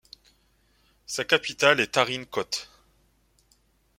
Sa 1.05 1.23
capitale 1.25 1.79
est 1.79 1.91
Tarin 1.91 2.23
Kôt. 2.23 2.67